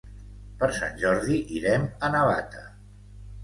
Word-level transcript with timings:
Per 0.61 0.69
Sant 0.77 0.97
Jordi 1.03 1.39
irem 1.59 1.87
a 2.09 2.13
Navata. 2.19 2.67